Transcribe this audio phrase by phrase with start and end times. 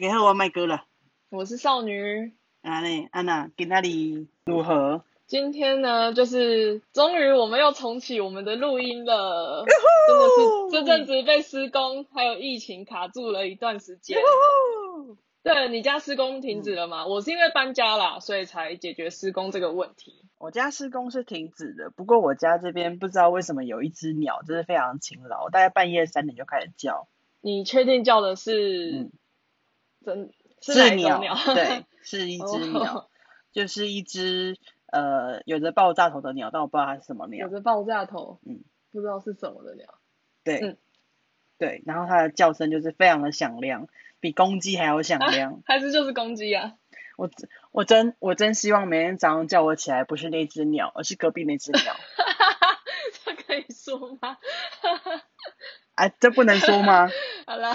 [0.00, 0.84] 大家好，我麦哥了。
[1.28, 2.32] 我是少女。
[2.62, 5.02] 啊呢，安娜，今那里如何？
[5.26, 9.64] 今天呢，就是终于我们又重启我们的录音了。
[10.06, 14.18] 真的是这阵子被施工还有疫情卡住了一段时间。
[15.42, 17.04] 对你家施工停止了吗？
[17.04, 20.22] 我是因为搬家啦，所以才解决施工这个问题。
[20.38, 27.08] 我家施工是停止的，不过我家这边不知道为什么有一只鸟，就是非常勤劳，大概半夜三点就开始叫。
[27.40, 29.10] 你确定叫的是
[30.14, 30.32] 真？
[30.60, 31.20] 是鸟，
[31.54, 33.08] 对，是一只鸟，
[33.52, 37.46] 就是一只呃有着爆炸头的鸟，但我不知道它是什么鸟。
[37.46, 39.86] 有着爆炸头，嗯，不知道是什么的鸟。
[40.42, 40.76] 对，嗯，
[41.58, 43.86] 对，然后它的叫声就是非常的响亮，
[44.18, 45.62] 比公鸡还要响亮。
[45.64, 46.74] 还是就是公鸡啊？
[47.16, 47.30] 我
[47.70, 51.94] 我真我真希望每天早上叫我起来不是那只鸟，而是隔壁那只鸟。
[53.24, 54.38] 这可以说吗？
[55.98, 57.08] 哎，这不能说吗？
[57.44, 57.74] 好了，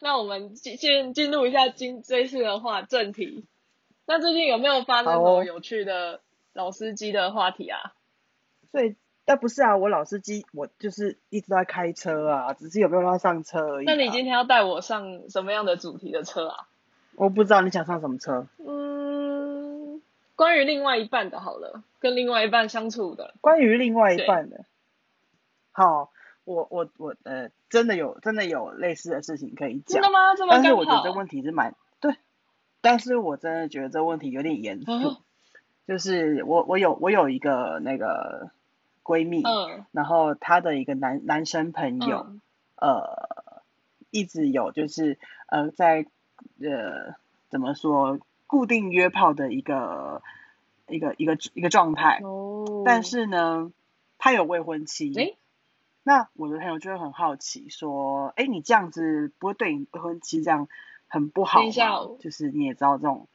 [0.00, 3.44] 那我们进进入一下今这次的话正题。
[4.06, 6.22] 那最近有没有发生什么有趣的
[6.54, 7.92] 老司机的话题啊？
[8.72, 8.96] 所以，
[9.26, 13.84] 但不是啊，我老司机我就是一直在开车啊，只是有没有让他上车而已。
[13.84, 16.68] 那你今天要带我上什么样的主题的车啊？
[17.16, 18.46] 我不知道你想上什么车。
[18.66, 20.00] 嗯，
[20.36, 23.34] 关于另外一半的，好了，跟另外一半相处的。
[23.42, 24.64] 关于另外一半的，
[25.72, 26.10] 好。
[26.48, 30.34] 我我我呃，真的有真的有类似的事情可以讲，真的吗？
[30.34, 32.16] 这么但是我觉得这问题是蛮对，
[32.80, 35.16] 但是我真的觉得这问题有点严肃。
[35.86, 38.50] 就是我我有我有一个那个
[39.02, 42.26] 闺蜜，嗯，然后她的一个男男生朋友，
[42.76, 43.42] 呃，
[44.10, 46.06] 一直有就是呃在
[46.62, 47.14] 呃
[47.50, 50.22] 怎么说固定约炮的一个
[50.88, 53.70] 一个一个一个状态，哦，但是呢，
[54.18, 55.36] 他有未婚妻。
[56.08, 60.66] 那我的朋友就会很好奇，说：“哎，你这样子不会对你未婚妻这样
[61.06, 62.16] 很不好吗？
[62.18, 63.28] 就是你也知道这种，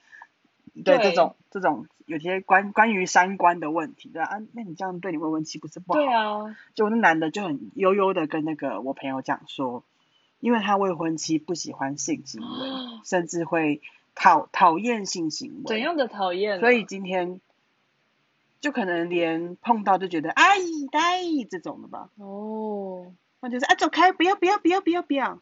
[0.84, 6.00] 对这种这种有些关关于三观的问题，对啊，那你这样对你未婚妻不是不好？
[6.00, 9.84] 对啊，就那男的就很悠悠的跟那个我朋友讲说，
[10.40, 12.70] 因为他未婚妻不喜欢性行为，
[13.06, 13.84] 甚至会
[14.16, 16.60] 讨讨厌性行为，怎样的讨厌？
[16.60, 17.40] 所以今天。”
[18.64, 20.46] 就可能连碰到就觉得哎
[20.90, 21.20] 呆
[21.52, 25.42] 这种的吧，哦，那就是啊走开，不要不要不要不要不要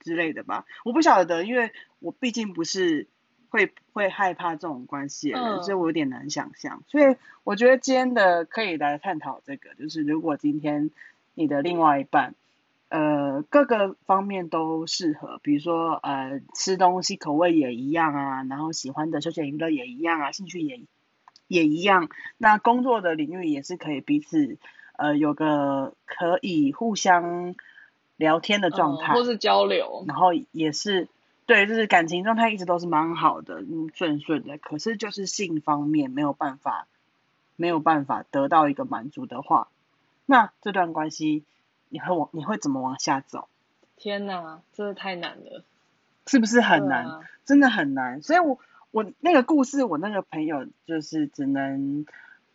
[0.00, 1.70] 之类的吧，我不晓得，因为
[2.00, 3.06] 我毕竟不是
[3.48, 6.82] 会会害怕这种关系的人，所以我有点难想象。
[6.88, 7.14] 所以
[7.44, 10.90] 我觉得今天的可以来探讨这个，就是如果今天
[11.34, 12.34] 你的另外一半，
[12.88, 20.80] 呃，各个方面都适合，比如说呃吃东西口味也一样啊，然后喜欢的休闲娱乐也一样啊，兴趣也。
[21.48, 24.58] 也一样，那工作的领域也是可以彼此，
[24.96, 27.54] 呃，有个可以互相
[28.16, 31.08] 聊天的状态，或是交流，然后也是
[31.46, 34.58] 对，就是感情状态一直都是蛮好的，嗯，顺顺的。
[34.58, 36.86] 可是就是性方面没有办法，
[37.56, 39.68] 没有办法得到一个满足的话，
[40.26, 41.44] 那这段关系
[41.88, 43.48] 你会往你会怎么往下走？
[43.96, 45.64] 天哪，真的太难了，
[46.26, 47.20] 是不是很难？
[47.46, 48.58] 真的很难，所以我。
[48.90, 52.06] 我那个故事，我那个朋友就是只能，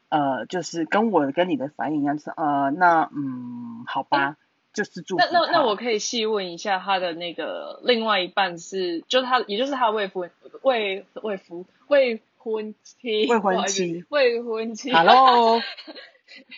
[0.10, 4.38] 呃，就是跟我跟你的反应一样，是呃，那嗯，好吧，
[4.74, 10.32] 就是祝那那那我可以细问一下，他的那个另外一半是，就是他，也就是他未婚
[10.64, 15.62] 未未夫未婚妻未婚妻未婚妻，Hello，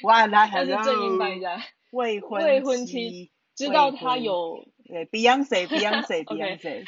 [0.04, 1.62] 我来还是正音版一下，
[1.92, 6.86] 未婚未婚妻知道他有对 Beyonce Beyonce Beyonce，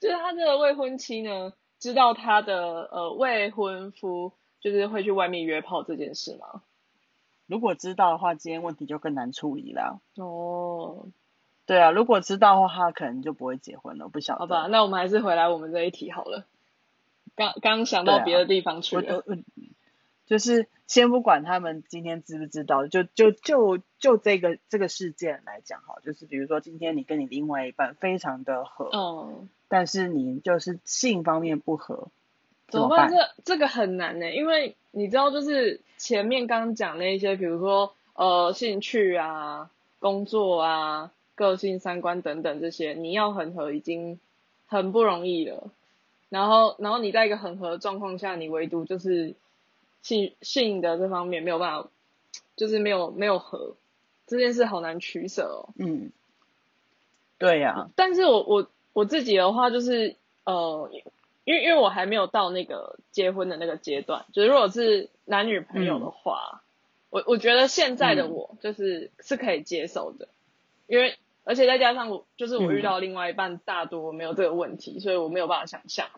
[0.00, 1.52] 就是他这个未婚妻呢。
[1.80, 6.62] 知道他的呃未婚夫就是会去外面约炮这件事吗？
[7.46, 10.00] 如果知道的话，今天问题就更难处理了。
[10.14, 11.08] 哦，
[11.66, 14.08] 对啊，如果知道的话，他可能就不会结婚了。
[14.08, 14.38] 不晓得。
[14.40, 16.46] 好吧，那我们还是回来我们这一题好了。
[17.34, 19.24] 刚刚想到别的地方去了。
[20.26, 28.90] 就是先不管他们今天知不知道，就就就就这个这个事件来讲哈，就是比如说今天你跟你另外一半非常的合。
[28.92, 29.48] 嗯。
[29.72, 32.08] 但是你就是性方面不合，
[32.66, 33.08] 怎么办？
[33.08, 39.70] 这这个很难呢，因为你知道，就是前面刚讲那些，比如说呃兴趣啊、
[40.00, 44.18] 工作啊、个性、三观等等这些，你要很合已经
[44.66, 45.70] 很不容易了。
[46.30, 49.36] 然后，然后你在一个很合的状况下，你唯独就是
[50.02, 51.88] 性性的这方面没有办法，
[52.56, 53.76] 就是没有没有合，
[54.26, 55.70] 这件事好难取舍哦。
[55.78, 56.10] 嗯，
[57.38, 57.88] 对呀。
[57.94, 58.68] 但是我我。
[58.92, 60.90] 我自己的话就是，呃，
[61.44, 66.62] 因为因为我还没有到那个结婚的那个阶段，就是如果是男女朋友的话，
[67.10, 70.28] 我我觉得现在的我就是是可以接受的，
[70.86, 76.08] 因为而且再加上我就是我遇到另外一半大多没有这个问题，所以我没有办法想象，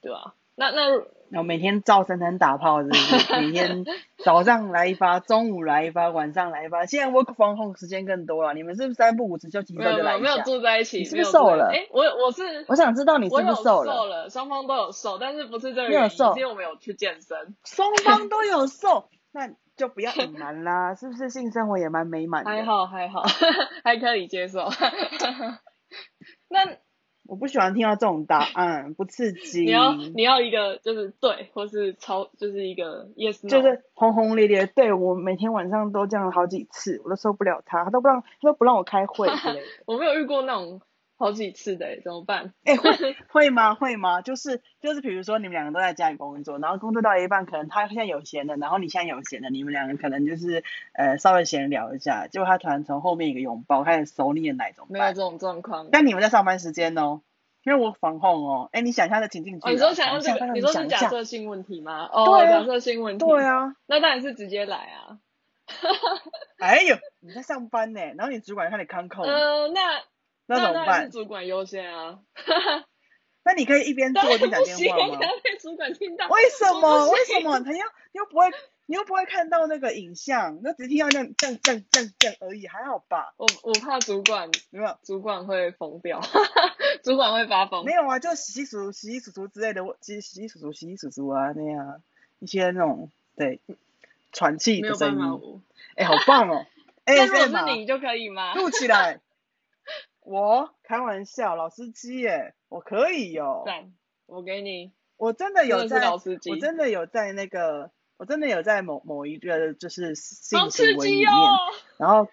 [0.00, 0.34] 对吧？
[0.58, 0.88] 那那
[1.30, 3.32] 然后每天照三餐打炮，是不是？
[3.40, 3.84] 每天
[4.24, 6.84] 早上来一发，中午来一发，晚上来一发。
[6.86, 10.18] 现在 work from home 时间更多了，你们是不是三不五时就几周就来一下？
[10.18, 11.70] 没有住在一起，是不是瘦了？
[11.72, 13.94] 哎，我我是我想知道你是不是瘦了？
[13.94, 16.16] 瘦了，双方都有瘦，但是不是这个原因？
[16.38, 21.28] 因为我们有去健身，双方都有瘦， 那就不要隐瞒啦，是不是？
[21.30, 23.22] 性生活也蛮美满的，还好还好，
[23.84, 24.68] 还可以接受。
[26.48, 26.78] 那。
[27.28, 29.60] 我不喜欢听到这种答案，不刺激。
[29.60, 34.66] 你要你要一个就是对，或是超就是一个 yes，就是轰轰烈烈。
[34.66, 39.66] 对我每天晚上都这样好几次，我都受不了他，他都不让他都不让我开会之类的。
[39.84, 40.80] 我没有遇过那种
[41.18, 42.54] 好几次的，怎么办？
[42.64, 42.90] 哎，会
[43.28, 43.74] 会吗？
[43.74, 44.22] 会吗？
[44.22, 50.62] 就是就是，比如说你们两个都在家里工作，然后工作到一半，可能他现在有闲的，然后你现在有闲的，你们两个可能就是
[50.92, 55.00] 呃稍微闲聊一下，结果他突然从后面一个拥抱开始手你的奶，怎么办？
[55.00, 55.88] 没有这种状况。
[55.90, 57.20] 但你们在上班时间哦。
[57.64, 59.70] 因为我防控哦，哎，你想一下的情境剧。
[59.70, 62.08] 你说想要这个，你说是假设性问题吗？
[62.10, 63.26] 哦，假设性问题。
[63.26, 63.74] 对啊。
[63.84, 65.18] 那当然是直接来啊。
[66.58, 69.26] 哎呦，你在上班呢，然后你主管看你康控。
[69.26, 70.00] 嗯，那
[70.48, 71.10] 那怎么办？
[71.10, 72.18] 主管优先啊。
[73.44, 75.18] 那你可以一边做一边打电话吗？
[75.42, 76.28] 被主管听到。
[76.28, 77.08] 为什么？
[77.10, 77.60] 为什么？
[77.60, 77.78] 他又
[78.12, 78.46] 又不会。
[78.90, 83.34] 你又不会看到那个影像，那只听到这样这样这样这样这样而已，还好吧？
[83.36, 86.22] 我我怕主管没有，主管会疯掉，
[87.04, 87.84] 主管会发疯。
[87.84, 92.00] 没有啊，就洗洗数洗洗数数之类的，洗洗洗数数洗洗数数啊那样，
[92.38, 93.60] 一些那种对
[94.32, 95.62] 喘气的声音。
[95.94, 96.64] 哎，好棒哦！
[97.04, 98.54] 哎，如果是你就可以吗？
[98.54, 99.20] 录起来。
[100.28, 103.64] 我开玩笑，老司机耶，我可以哟。
[104.26, 104.92] 我给你。
[105.16, 106.18] 我真的有在，我
[106.60, 107.90] 真的有在那个。
[108.18, 111.30] 我真的有在某某一个就是性行为里面，
[111.98, 112.28] 然后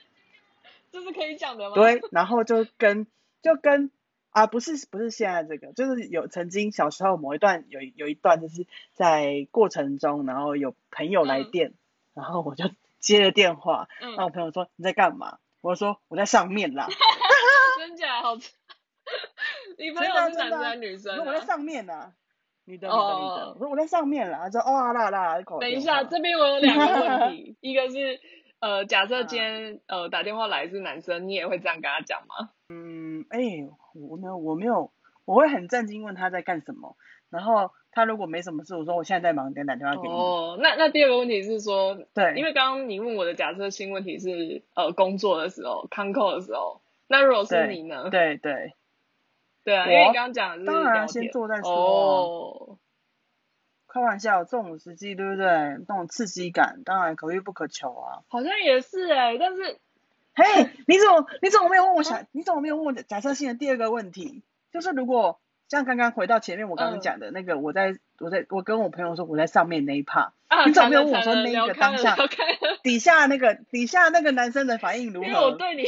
[0.91, 1.75] 这是可以讲的吗？
[1.75, 3.05] 对，然后就跟
[3.43, 3.91] 就跟
[4.31, 11.75] 啊不是不是现在这个，就是有曾经小时候某一段有有一段就是在过程中，然后有朋友来电，
[12.15, 15.37] 然后我就接了电话，那我朋友说你在干嘛？
[15.61, 16.87] 我说我在上面啦，
[17.87, 18.35] 真假好，
[19.77, 21.23] 你朋友是男生还是女生？
[21.23, 22.13] 我在上面呢。
[22.67, 23.53] 女的，女的，女的。
[23.53, 28.19] 我说我在上面啦，说哦啦啦，等一下，这边我有两个问题， 一个是
[28.59, 32.49] 呃，假设今天呃打电话来是男生，你也会这样跟他讲吗？
[32.69, 33.39] 嗯，哎，
[33.93, 34.91] 我没有，我没有，
[35.25, 36.97] 我会很震惊问他在干什么，
[37.29, 40.15] 然后他如果没什么事，我说我现在在忙，等打电话给你。
[40.15, 48.09] 哦，那那第二个问题是说，对，因为刚刚你问我的假设性问题是呃工作的时候，康扣的时候，那如果是你呢？
[48.09, 48.73] 对对。
[49.63, 51.71] 对啊，因为你刚刚讲的是当然先做再说。
[51.71, 52.77] 哦，
[53.87, 55.45] 开玩笑，这种时机对不对？
[55.87, 58.21] 那种刺激感当然可遇不可求啊。
[58.27, 59.79] 好像也是哎，但是，
[60.35, 62.27] 嘿，你怎么你怎么没有问我想？
[62.31, 64.43] 你怎么没有问我假设性的第二个问题？
[64.71, 70.33] 就是如果像刚刚回到前面我刚刚讲的那个，我在我在我跟我朋友说我在上面那一趴，
[70.67, 72.15] 你怎么没有问我说那个当下
[72.83, 75.27] 底下那个底下那个男生的反应如何？
[75.27, 75.85] 因为我对你。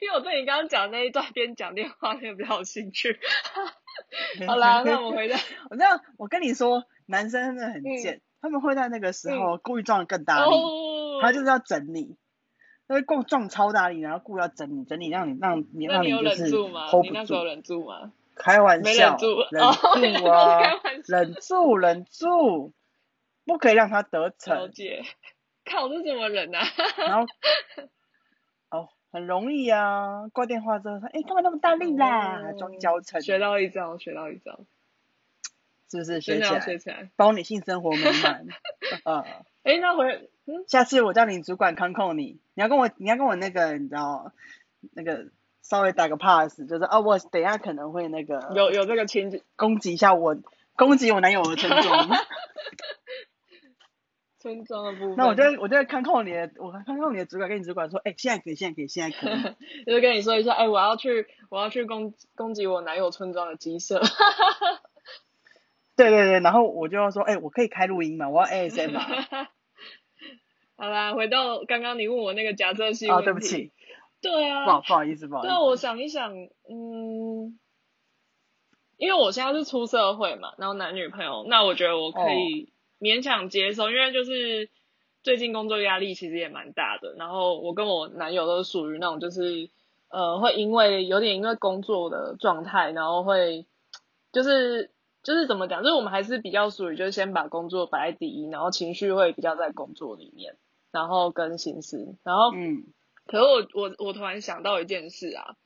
[0.00, 3.18] 因为我对你刚刚讲那一段边讲电话边比较有兴趣。
[4.46, 5.36] 好啦，那我们回到
[5.70, 10.50] 我这样，我跟你说，男生真的很贱，他们会在那个时候故意撞的更大力，
[11.20, 12.16] 他就是要整你，
[12.86, 17.44] 他会撞撞超大力，然后故意要整你，整你让你让你让你就是 hold 不住。
[17.44, 18.12] 忍住吗？
[18.36, 20.60] 开玩笑，忍住，忍住 啊，
[21.08, 22.72] 忍住，忍住，
[23.44, 24.54] 不可以让他得逞。
[24.56, 25.02] 了解，
[25.64, 26.60] 看我是怎么忍啊？
[26.98, 27.26] 然后。
[29.10, 30.28] 很容易啊！
[30.32, 33.20] 挂电话之后说：“哎，干嘛那么大力啦？”装娇嗔。
[33.20, 34.60] 学到一招，学到一招，
[35.90, 36.20] 是不是？
[36.20, 38.46] 学起来，学起来，包你性生活美满。
[39.04, 39.24] 啊！
[39.64, 40.30] 哎，那回，
[40.66, 44.32] 下次我叫你主管康控你，你要跟我，你要跟我那个，你知道，
[44.92, 45.28] 那个
[45.62, 50.36] 稍微打个 pass，就是哦，我等下可能会那个有有这个情节，攻击一下我，
[50.76, 52.08] 攻击我男友的 村庄。
[54.38, 59.32] 村庄的部分，那我就我就看控你的，我看控你的主管跟你主管说，哎，现在可以，现在可以，现在可以，
[59.84, 64.00] 就是跟你说一下，哎，我要去，我要去攻攻击我男友村庄的鸡舍。
[65.96, 68.28] 对对对，然后我就要说，哎，我可以开录音吗？
[68.28, 68.96] 我要 ASM。
[70.76, 73.24] 好啦，回到刚刚你问我那个假设性问题。
[73.24, 73.72] 对不起。
[74.20, 74.64] 对啊。
[74.64, 75.52] 不好不好意思，不好意思。
[75.52, 77.58] 对，我想一想，嗯，
[78.96, 82.72] 因为我现在是出社会嘛，然后男女朋友，那我觉得我可以。
[83.00, 84.68] 勉强接受，因为就是
[85.22, 87.14] 最近工作压力其实也蛮大的。
[87.14, 89.68] 然后我跟我男友都是属于那种，就是
[90.08, 93.66] 呃，会因为有点因为工作的状态，然后会
[94.32, 94.90] 就是
[95.22, 100.56] 就是怎么讲，就是我们还是比较属于就是先把工作摆在第一，然后情绪会比较在工作里面，
[100.90, 102.84] 然后跟心思，然后嗯，
[103.26, 105.56] 可是我我我突然想到一件事啊，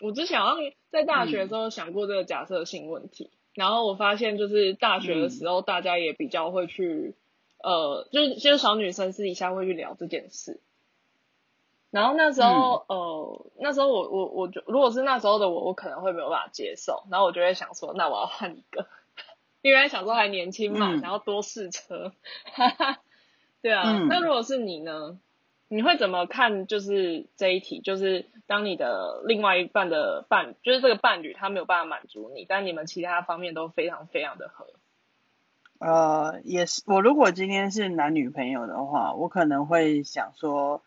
[0.00, 0.58] 我之前好像
[0.90, 7.14] 在大学的时候想过这个假设性问题，然后我发现就是大学的时候大家也比较会去，
[7.58, 10.60] 呃，就是就是小女生私底下会去聊这件事。
[11.90, 17.04] 然后那时候，呃，那时候我我我就如果是那时候的我，我可能会没有办法接受。
[17.10, 18.86] 然后我就会想说，那我要换一个，
[19.62, 22.12] 因为想说还年轻嘛，然后多试车。
[23.62, 25.18] 对啊，那如果是你呢？
[25.68, 26.66] 你会怎么看？
[26.66, 34.66] 就是这一题，就是当你的另外一半的伴，就是这个伴侣他没有办法满足你，但你们其他方面都非常非常的合。
[35.78, 36.82] 呃，也是。
[36.86, 40.82] 我如果今天是男女朋友的话，我可能会想说。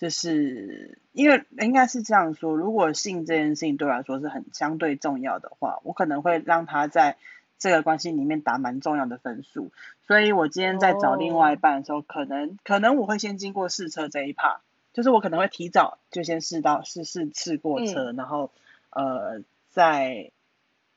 [0.00, 7.16] 就是因为应该是这样说，如果性这件事情对我来说是很相对重要的话，我可能会让他在
[7.58, 9.70] 这个关系里面打蛮重要的分数。
[10.06, 14.58] 所以我今天在找另外一半的时候，可能可能我会先经过试车这一 part，
[14.92, 18.50] 就是我可能会提早就先试到试试试过车，然后
[18.90, 20.30] 呃再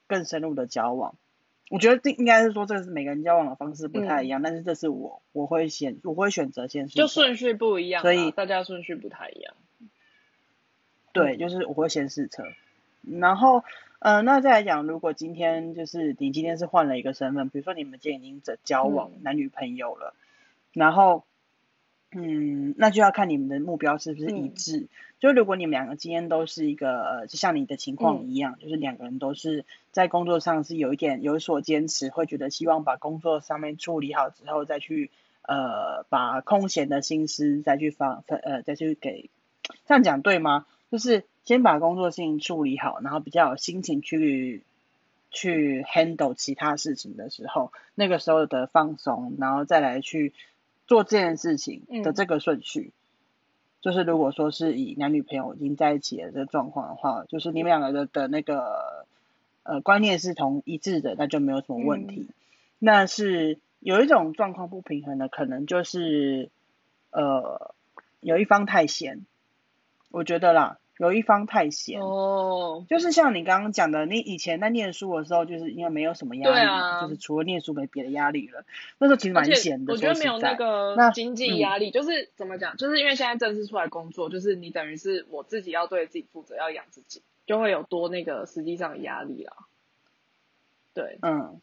[0.08, 1.16] 更深入的交往。
[1.70, 9.54] 我觉得这应该是说，这个是每个人交往的方式不太一样，但是这是我我会先我会选择先就顺序不一样，所以大家顺序不太一样。
[11.14, 12.44] 对，就是我会先试车，
[13.06, 13.64] 然后
[14.02, 20.14] 呃，那再来讲，如果今天就是你今天是换了一个身份，比如说你们今天已经在交往男女朋友了，
[20.74, 21.24] 然后。
[22.14, 24.90] 嗯，那就要看你们的目标是不是一致。
[25.22, 35.10] 就如果你们两个今天都是一个，呃，就像你的情况一样，就是两个人都是在工作上是有一点有所坚持，会觉得希望把工作上面处理好之后，再去
[35.44, 39.30] 呃把空闲的心思再去放分呃再去给，
[39.88, 40.66] 这样讲对吗？
[40.92, 44.64] 就是先把工作性处理好，然后比较有心情去
[45.30, 50.34] 去 handle 其他事情的时候，那个时候的放松，然后再来去。
[50.88, 52.92] 做这件事情的这个顺序，
[53.80, 59.06] 就是如果说是以男女朋友已经在一起的这个状况的话，就是你们两个的的那个
[59.64, 62.28] 呃观念是同一致的，那就没有什么问题。
[62.78, 66.50] 那是有一种状况不平衡的，可能就是
[67.12, 67.74] 呃
[68.20, 69.22] 有一方太闲，
[70.10, 70.78] 我觉得啦。
[71.02, 78.64] 有一方太闲哦，就是像你刚刚讲的，你以前在念书的时候，就是因为没有什么压力，就是除了念书没别的压力了。
[79.00, 89.54] 那时候其实蛮闲的，我觉得没有那个经济压力，就是怎么讲，就是因为现在正式出来工作，就是你等于是我自己要对自己负责，要养自己，就会有多那个实际上的压力啦。
[90.94, 91.60] 对，嗯，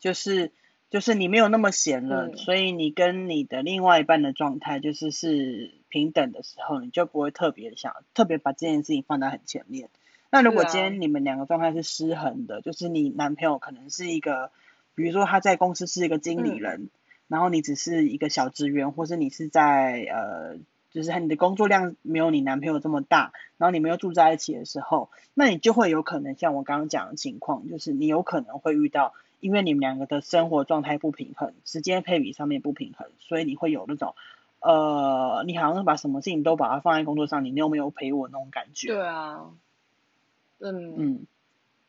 [0.00, 0.50] 就是。
[0.90, 9.90] 就是你没有那么闲了，所以你跟你的另外一半的状态就是是平等的时候，你就不会特别想特别把这件事情放在很前面。
[10.30, 14.50] 那如果今天你们两个状态是失衡的，就是你男朋友可能是一个，
[14.94, 16.88] 比如说他在公司是一个经理人，
[17.28, 20.56] 然后你只是一个小职员，或是你是在呃，
[20.92, 29.12] 就是你的工作量没有你男朋友这么大，然后你们又住在一起的时候，那你就会有可能像我刚刚讲的情况，就是你有可能会遇到。
[29.40, 34.14] 因为你们两个的生活状态不平衡，时间配比上面不平衡，所以你会有那种，
[34.60, 38.88] 呃，你好像把什么事情都把它放在工作上，你又没有陪我那种感觉。
[38.88, 39.50] 对啊，
[40.58, 41.26] 嗯嗯，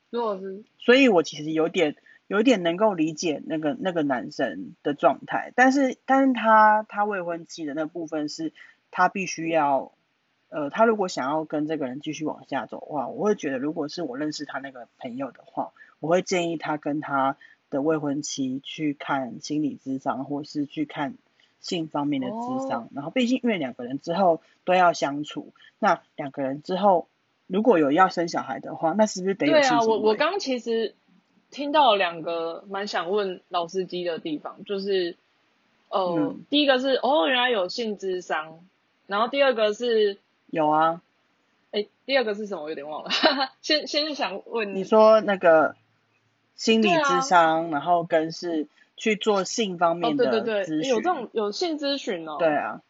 [0.09, 1.95] 如果是，所以我其实有点
[2.27, 8.53] 有点能够理解那个那个男生的状态，但是但是他他未婚妻的那部分是，
[8.89, 9.91] 他必须要，
[10.49, 15.71] 呃，他如果想要跟这个人继续往下走的话，我会觉得如果是我认识他那个朋友的话。
[16.01, 17.37] 我会建议他跟他
[17.69, 21.13] 的未婚妻去看心理咨商，或是去看
[21.61, 22.89] 性方面的智商。
[22.93, 27.07] 然后，毕竟因为两个人之后都要相处，那两个人之后
[27.47, 29.53] 如果有要生小孩的话，那是不是得有？
[29.53, 30.93] 对啊，我我刚其实
[31.49, 35.15] 听到两个蛮想问老司机的地方，就是
[35.89, 38.59] 呃，第一个是哦，原来有性智商，
[39.07, 41.01] 然后第二个是有啊，
[41.71, 42.63] 哎，第二个是什么？
[42.63, 43.09] 我有点忘了。
[43.61, 45.75] 先先想问你说那个。
[46.53, 48.67] 心理智商，然后跟是
[49.01, 52.35] 去做性方面的咨询，有这种有性咨询哦。
[52.37, 52.83] 对啊，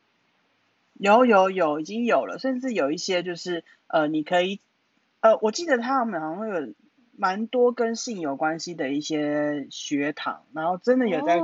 [0.96, 4.60] 有有有已经有了，甚至有一些就是呃，你可以
[5.22, 6.74] 呃，我记得他们好像会有
[7.16, 11.40] 蛮多跟性有关系的一些学堂，然后真的有在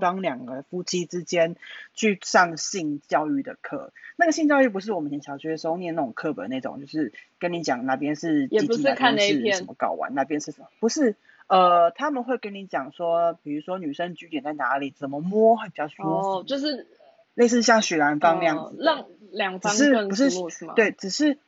[0.00, 1.56] 帮两个夫妻之间
[1.92, 3.92] 去上性教育的课。
[4.14, 11.16] 那个性教育不是我们以前小学的时候念那种课本那种，就是跟你讲哪边是也不是看那片什么睾丸，那边是什么，不是。
[11.52, 16.86] 呃，他们会跟你讲说，比如说女生居点在哪里，怎么摸会比较舒服，哦，就是
[17.34, 20.30] 类似像许兰芳那样子，让两方更不是
[20.64, 20.72] 吗？
[20.74, 21.38] 对，只是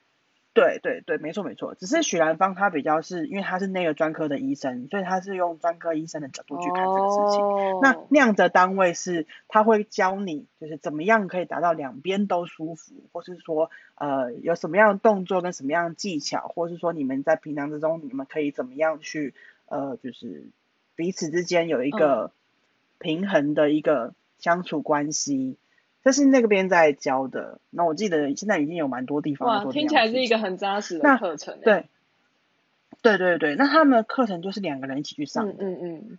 [0.53, 7.41] 对对对，没错没错，只是许兰芳她比较是因为她是那个专科的医生，所以她是用专科医生的角度去看这个事情。
[7.81, 19.33] 那那样的单位是他会教你，就是怎么样可以达到两边都舒服，或是说呃有什么样的动作跟什么样的技巧，或是说你们在平常之中你们可以怎么样去
[19.75, 20.47] 呃就是
[20.97, 22.33] 彼此之间有一个
[22.99, 25.57] 平衡的一个相处关系。
[26.03, 29.49] 这是那个边在教的，那我记得现在已经有蛮多地方。
[29.49, 31.59] 哇，听起来是一个很扎实的课程。
[31.63, 31.87] 对，
[33.01, 35.49] 对对对，那他们的课程就是两个人一起去上。
[35.49, 36.19] 嗯嗯嗯。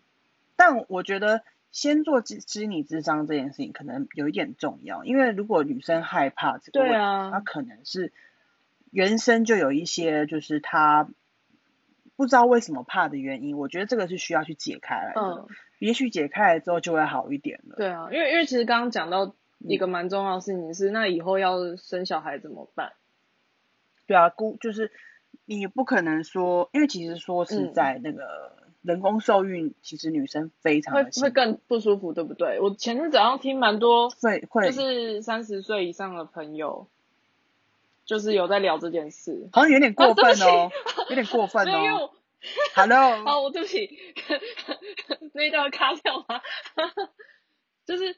[0.55, 8.11] 但我觉得先做知知你智商这件事情可能有一点重要，因为如果女生害怕这个问题，她可能是
[8.89, 11.07] 原生就有一些就是她
[12.15, 15.21] 不知道为什么怕的原因，我觉得这个是需要去解开来的。
[15.21, 15.47] 嗯。
[15.79, 17.75] 也许解开了之后就会好一点了。
[17.75, 19.35] 对啊，因为因为其实刚刚讲到。
[19.67, 22.91] 一个蛮重要的事情是，那以后要生小孩怎么办？
[24.05, 24.91] 对啊，姑就是
[25.45, 28.21] 你不可能说，因为其实说是在那个
[28.81, 32.59] 人工受孕，其实女生非常会会更不舒服，对不对？
[32.59, 36.87] 我前阵子好像听蛮多，会会就是三十岁以上的朋友，
[38.05, 40.71] 就是有在聊这件事，好像有点过分哦，
[41.09, 42.11] 有点过分哦。
[42.75, 43.97] Hello， 好，我对不起，
[45.33, 46.41] 那一段卡掉吗？
[47.85, 48.15] 就是。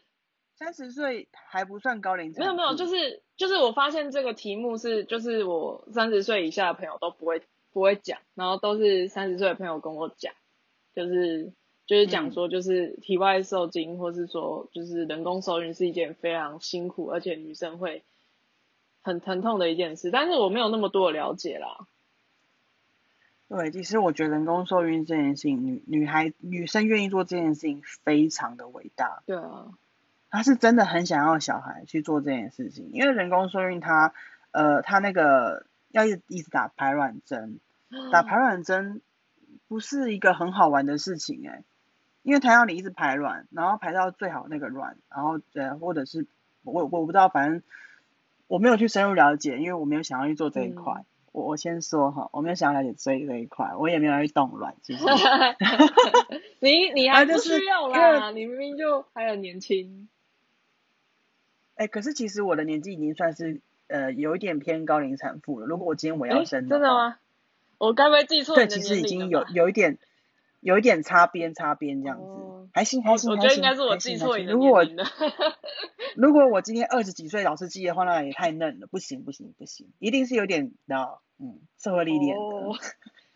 [0.59, 10.33] 三十岁还不算高龄产没有没有，就是就是我发现这个题目是，就是我三十岁以下的朋友都不会不会讲，然后都是三十岁的朋友跟我讲，
[10.95, 11.53] 就是
[11.85, 18.03] 就是讲说，就是体外受精，或是说就是人工受孕是一件非常辛苦，而且女生会
[19.07, 21.87] 很疼痛的一件事，但是我没有那么多的了解啦。
[23.47, 29.23] 对，其实我觉得人工受孕这件事情，女女孩女生愿意做这件事情，非常的伟大。
[29.25, 29.67] 对啊。
[30.29, 34.13] 她是真的很想要小孩去做这件事情，因为人工受孕，她
[34.51, 37.59] 呃，她那个要一一直打排卵针，
[38.11, 39.01] 打排卵针
[39.69, 41.63] 不是一个很好玩的事情哎，
[42.23, 46.27] 因为他要你一直排卵，然后排到最好那个卵，然后呃，或者是
[46.63, 47.63] 我我不知道，反正
[48.47, 51.05] 我没有去深入了解，因为我没有想要去做这一块。
[51.31, 55.05] 我我先说哈，我没有想要了解这这一块，我也没有去动卵，其实。
[56.59, 60.07] 你你还不需要啦，你明明就还很年轻。
[61.75, 65.67] 哎，可是其实我的年纪已经算是呃有一点偏高龄产妇了。
[65.67, 67.17] 如果我今天我要生，真的吗？
[67.77, 69.99] 我该不会记错对，其实已经有有一点
[70.59, 74.83] 有一点擦边擦边这样子，还行还行我觉得应该是我记错如果我
[76.15, 82.43] 如果我今天二十几岁老司机的话，那也太嫩了，不行不行不行，一定是有点的，嗯，社会历练的。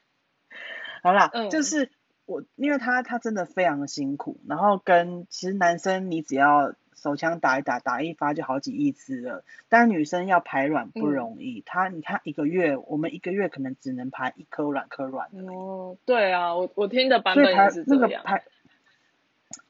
[1.04, 1.92] 好啦，就是
[2.26, 6.74] 我，因为他他真的非常的辛苦，然后跟其实男生你只要。
[7.02, 9.44] 手枪打一打，打一发就好几亿只了。
[9.70, 18.22] 但女生要排卵不容易，她你看一个月，我们一个月可能只能排一颗卵颗卵哦，对啊，我我听的版本是这样。
[18.24, 18.44] 排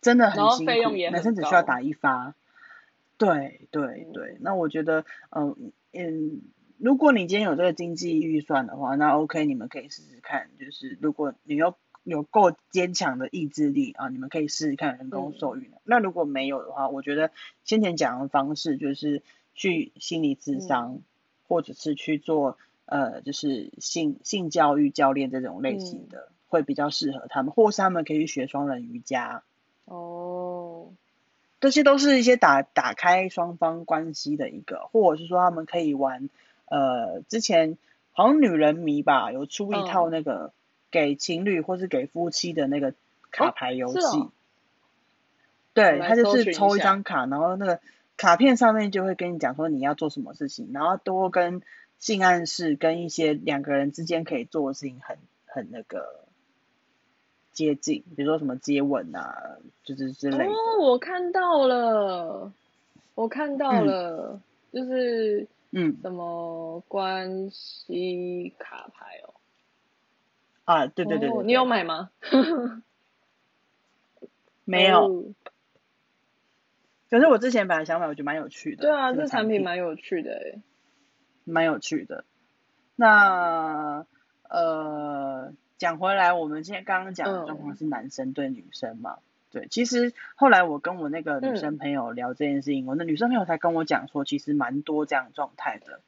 [0.01, 2.35] 真的很辛苦，男生只需要打一发。
[3.17, 6.41] 对对对，那我觉得，嗯嗯，
[6.77, 10.49] 如果你今天有这个经济预算的话，那 OK，你们可以试试看。
[10.59, 11.77] 就是如果你要。
[12.03, 14.09] 有够坚强的意志力啊！
[14.09, 15.69] 你们可以试试看人工受孕。
[15.83, 17.29] 那如果没有的话，我觉得
[17.63, 19.21] 先前讲的方式就是
[19.53, 21.01] 去心理咨商，
[21.47, 27.51] 或者是去做呃，就是性性教育教练这种类型的，会比较适合他们。
[27.51, 29.43] 或是他们可以去学双人瑜伽。
[29.85, 30.87] 哦，
[31.59, 36.29] 这些都是一些打打开双方关系的一个，或者是说他们可以玩
[36.65, 37.77] 呃，之前
[38.11, 40.51] 好像女人迷吧，有出一套那个。
[40.91, 42.93] 给情侣或是给夫妻的那个
[43.31, 44.29] 卡牌游戏，
[45.73, 47.79] 对他就是抽一张卡，然后那个
[48.17, 51.61] 卡片上面就会跟你讲说你要做什么事情，然后多跟
[51.97, 56.25] 性暗示跟一些两个人之间可以做的事情很很那个
[57.53, 60.45] 接近，比如说什么接吻啊，就是之类的。
[60.45, 60.51] 哦，
[60.81, 62.51] 我看到了，
[63.15, 64.41] 我看到了，
[64.73, 69.33] 就是嗯，什么关系卡牌哦。
[70.71, 72.09] 啊，对对对，你有买吗？
[74.63, 75.33] 没有。
[77.09, 78.83] 可是我之前本来想买，我觉得蛮有趣的。
[78.83, 80.61] 对啊，这产品蛮有趣的诶。
[81.43, 82.23] 蛮有趣的。
[82.95, 84.05] 那
[84.47, 89.17] 呃，讲回来，我们现在刚刚讲的状况是男生对女生嘛？
[89.51, 95.99] 对，其实后来我跟我那个女生朋友聊这件事情，我那女生朋友才跟我讲说，其实蛮多这样状态的。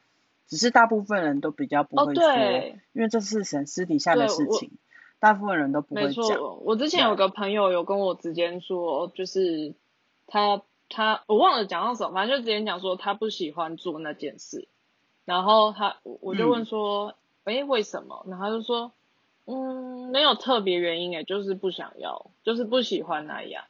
[0.47, 2.23] 只是大部分人都比较不会说，
[2.93, 4.71] 因为这是神私底下的事情，
[5.19, 6.25] 大部分人都不会讲。
[6.63, 9.73] 我之前有个朋友有跟我直接说，就是
[10.27, 14.67] 他他我忘了讲到什么，反正就直接讲说他不喜欢做那件事，
[15.25, 18.25] 然后他我就问说，哎，为什么？
[18.27, 18.91] 然后他就说，
[19.45, 23.63] 嗯，没有特别原因，哎，就是不想要，就是不喜欢那样。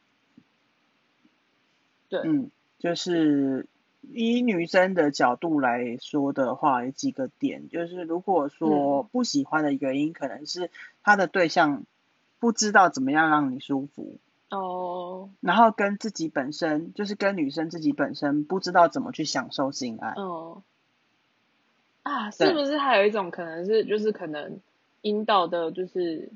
[2.09, 3.67] 对，嗯，就是
[4.11, 10.69] 以女生的角度来说的话，有几个点，就是如果说不喜欢的原因，可能是
[11.03, 11.83] 他的对象
[12.39, 14.17] 不知道怎么样让你舒服。
[14.49, 20.13] 哦，然后跟自己本身，就是跟女生自己本身不知道怎么去享受性爱。
[20.15, 20.61] 哦，
[22.03, 24.59] 啊，是不是还有一种可能是，就是可能
[25.01, 26.29] 阴道的，就是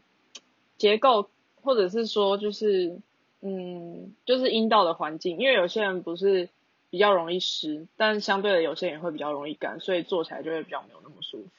[0.78, 1.30] 结构，
[1.62, 3.00] 或者是说，就是
[3.42, 6.50] 嗯，就是阴道的环境，因为有些人不是
[6.90, 11.50] 比较容易湿，但相对的有些也会比较容易干，所以做起来就会比较没有那么舒服，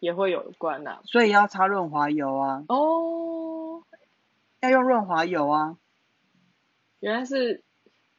[0.00, 1.00] 也会有关呐。
[1.04, 2.64] 所以要擦润滑油啊。
[2.68, 3.82] 哦，
[4.60, 5.76] 要用润滑油啊。
[7.00, 7.62] 原来是，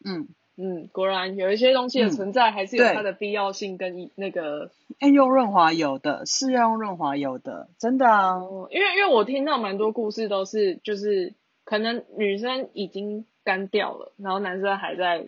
[0.06, 4.72] 嗯嗯，果然有一些东西的存在还是有它的必要性跟那个。
[5.00, 8.40] 要用润滑油的，是要用润滑油的，真的啊。
[8.72, 11.34] 因为因为我听到蛮多故事都是，就是
[11.66, 15.28] 可能女生已经干掉了，然后男生还在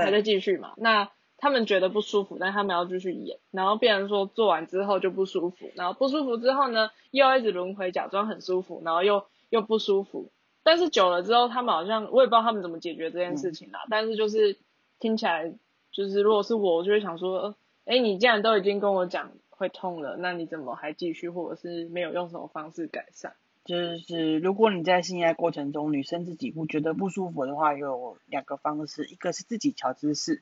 [0.00, 0.74] 还在继续嘛。
[0.76, 10.30] 那他们觉得不舒服，但他们要继续演，然后变成说做完之后就不舒服，然后不舒服之后呢，又要一直轮回，假装很舒服，然后又又不舒服。
[10.62, 13.84] 但是久了之后，他们好像我也不知道他们怎么解决这件事情啦。
[13.90, 14.56] 但是就是
[14.98, 15.52] 听起来，
[15.92, 17.54] 就是如果是我，我就会想说，
[17.84, 23.34] 哎，你既然都已经跟我讲会痛了，那你怎么还继续，或者是没有用什么方式改善？
[23.66, 30.40] 就是如果你在性爱过程中，女生自己不觉得不舒服的话，有两个方式，一个是自己调姿势，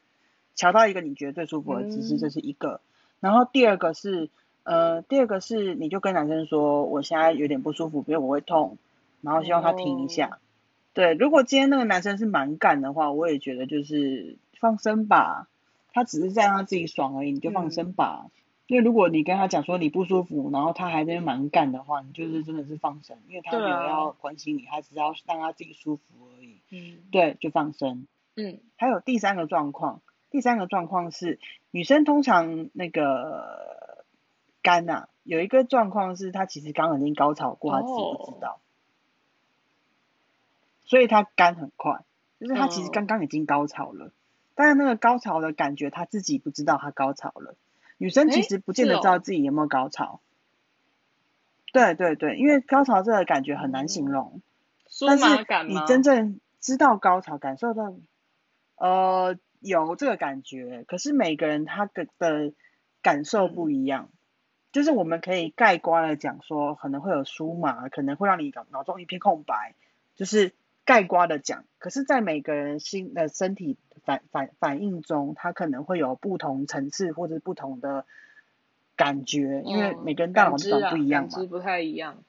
[0.55, 2.81] 调到一个你觉得最舒服的姿势，这是一个。
[3.21, 4.29] 然后第二个是，
[4.63, 8.79] 呃，第二个是你就跟男生说，我现在有点不舒服，比如我会痛。
[9.23, 10.39] 然后希望他停一下，
[10.93, 15.49] 对，如果今天那个男生是蛮干的话，我也觉得就是放生吧，
[15.95, 18.27] 他只是在让他自己爽而已，你就放生吧。
[18.67, 26.03] 因为如果你跟他讲说你不舒服，然后他还在蛮干的话，你就是真的是放生，因为他没有要关心你，他只要让他自己舒服
[26.35, 26.61] 而已。
[26.71, 28.07] 嗯，对，就放生。
[28.37, 30.01] 嗯，还有第三个状况，
[30.31, 31.39] 第三个状况是
[31.71, 34.07] 女生通常那个
[34.63, 38.61] 肝呐，有一个状况是她其实刚刚已经高潮过，她自己不知道。
[40.87, 42.03] 所以她肝很快，
[42.41, 44.11] 就是她其实刚刚已经高潮了，
[44.55, 47.55] 但是那个高潮的感觉她自己不知道她高潮了。
[47.97, 50.21] 女生其实不见得知道自己有没有高潮。
[51.73, 54.41] 对对对，因为高潮这个感觉很难形容。
[55.07, 55.25] 但是
[55.67, 57.95] 你真正知道高潮，感受到，
[58.77, 62.53] 呃，有这个感觉，可是每个人他的的
[63.03, 64.11] 感受不一样。
[64.73, 69.75] 就是我们可以概括的讲说，可能会有酥麻，可能会让你脑脑中一片空白，
[70.17, 70.53] 就是。
[70.85, 78.05] 盖瓜的讲，可是，在每个人心的身体反反反应中，他可能会有不同层次或者不同的
[78.97, 82.23] 感觉，因为每个人大脑都不一样嘛，感知不太一样。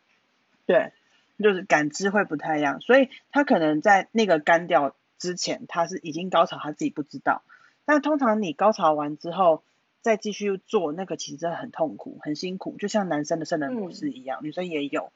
[0.66, 0.94] 对，
[1.38, 7.44] 就是感知会不太一样，所以他可能在那个干掉之前，他是已经高潮，他自己不知道。
[7.84, 9.64] 但通常你高潮完之后，
[10.02, 15.12] 再继续做那个，其实很痛苦、很辛苦，就像男生的圣人模式一样，女生也有。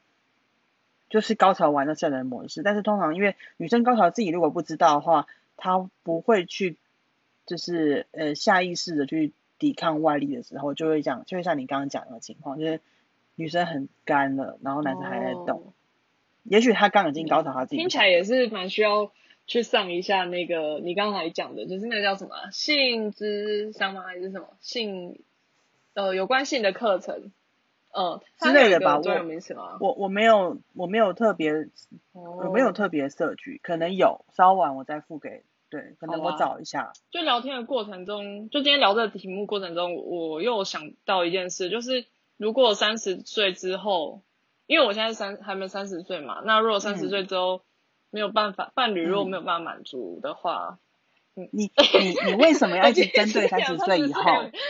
[1.10, 6.78] 就是高潮完的圣人模式，但是通常因为女生高潮自己如果不知道的话，她不会去，
[7.46, 12.80] 就是呃下意识的去抵抗外力的时候，就会讲，就会像你刚刚讲的情况，就是
[13.34, 15.72] 女生很干了，然后男生还在动，
[16.44, 19.10] 也许他刚已经高潮，他自己听起来也是蛮需要
[19.48, 24.02] 去上一下那个你刚才讲的，就是那个叫什么性之商吗？
[24.02, 25.18] 还是什么性
[25.94, 27.32] 呃有关性的课程？
[27.92, 31.68] 嗯，之类的吧，我我我没有我没有特别，
[32.12, 36.92] 我没有特别设局，可能有，稍晚我再付给，对，可能我找一下。
[37.10, 44.22] 就聊天的过程中，就今天聊这个题目过程中，我又想到一件事，就是如果三十岁之后，
[44.68, 47.62] 因为我现在三还没三十岁嘛，那如果三十岁之后
[48.10, 50.78] 没有办法，伴侣如果没有办法满足的话，
[51.34, 51.72] 你你
[52.26, 54.22] 你为什么要 一直针对三十岁以后？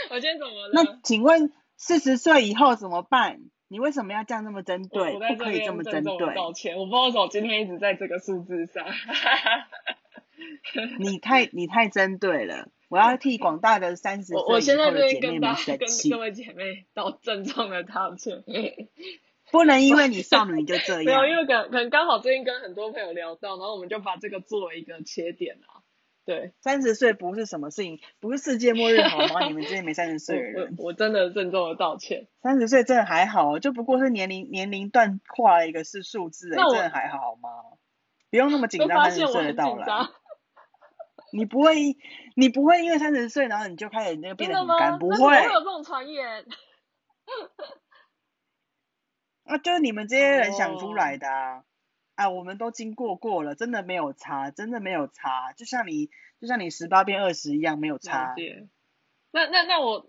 [0.08, 0.70] 我今天怎么了？
[0.72, 1.52] 那请问？
[1.82, 3.40] 四十岁以后怎么办？
[3.68, 5.14] 你为什么要这样那么针对？
[5.14, 6.34] 不可以这么针对。
[6.34, 8.84] 抱歉，我不知道为什么今天一直在这个数字上。
[11.00, 14.60] 你太你太针对了，我要替广大的三十岁以后
[14.92, 16.10] 的姐妹们生气。
[16.10, 18.44] 各位姐妹道郑重的道歉。
[19.50, 21.04] 不能因为你少女就这样。
[21.08, 25.79] 没有，因为可可能刚好最近跟很多朋友聊到，然后我们就把这个作为一个切点啊。
[26.30, 29.48] 对，三十岁不是什么事情，不是世界末日好吗？
[29.48, 32.28] 你们这些没三十岁的人， 我真的郑重的道歉。
[32.40, 37.48] 三十岁真的还好，就不过是年龄年龄段跨了一个是数字，真的还好吗？
[38.30, 39.86] 不用那么紧张，三十岁的到来。
[41.32, 41.96] 你不会，
[42.36, 45.16] 你不会因为三十岁，然后你就开始那个变得很干，不会。
[45.16, 46.44] 会有这种传言。
[49.46, 51.64] 啊，就是你们这些人想出来的啊！
[52.20, 58.34] 啊，我们都经过过了，真的没有差，真的没有差，就像你，就像你十八变二十一样，没有差。
[59.30, 60.06] 那那那我，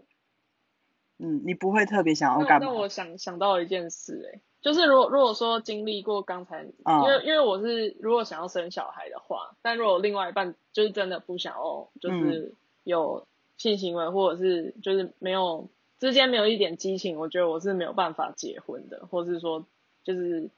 [1.20, 2.68] 嗯，你不会特别想要干嘛？
[2.68, 4.42] 那我想想到一件事，哎。
[4.62, 13.26] 就是如果如果说经历过刚才，因为因为我是如果想要生小孩的话，但如果另外一半就是真的不想要，就是有
[13.58, 19.66] 性行为或者是就是没有之间没有一点激情，我觉得我是没有办法结婚的，或者是说
[20.04, 20.52] 就是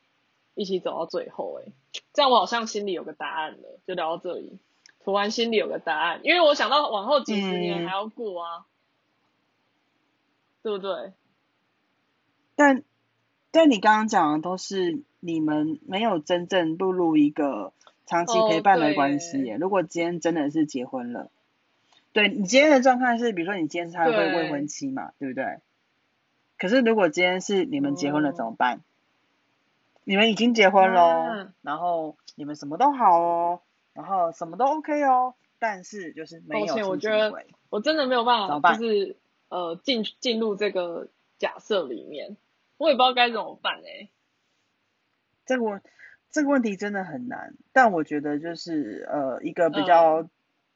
[0.56, 1.72] 一起走到最后，哎，
[2.14, 4.60] 这样我好像心里有个答案了，就聊到这里，
[5.04, 8.66] 突然心里有个答案，因为我想到往后几十年还要过啊，
[10.62, 11.14] 对不对？
[12.56, 12.84] 但。
[13.56, 17.72] 但你刚刚讲的都是你们没有真正步入一个
[18.08, 19.38] 长期陪伴的关系。
[19.60, 21.30] 如果今天真的是结婚了，
[22.14, 25.60] 对你今天的状态是，比如说你今天是还会未婚妻嘛，对不对？
[26.58, 28.82] 可是如果今天是你们结婚了怎么办？
[30.04, 33.62] 你们已经结婚喽，然后你们什么都好哦，
[33.94, 37.34] 然后什么都 OK 哦，但是就是没有我觉得
[37.70, 39.18] 我真的没有办法，就是
[39.50, 42.38] 呃进进入这个假设里面。
[42.78, 44.10] 我也不知道该怎么办哎，
[45.46, 45.82] 这个
[46.32, 50.28] 这个问题真的很难，但我觉得就是呃一个比较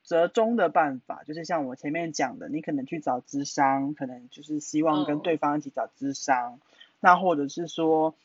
[0.04, 6.62] 折中的办法，就是像我前面讲的，你可能去找智商，可能就是希望跟对方一起找智商，
[7.02, 8.16] 那或者是说，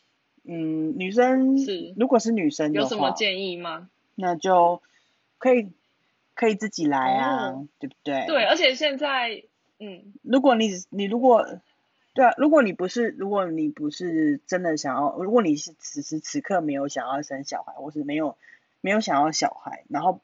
[0.44, 3.88] 嗯，女生是如果是女生有什么建议吗？
[4.14, 4.82] 那就
[5.38, 5.70] 可以
[6.34, 8.26] 可以自己来啊，对不对？
[8.26, 9.42] 对，而且现在
[9.78, 11.46] 嗯，如果你你如果。
[12.14, 18.36] 对啊，如果你不是，如果你不是真的想要，如果你是此时此刻没有想要生小孩，或是没有
[18.82, 20.20] 没有想要小孩，然后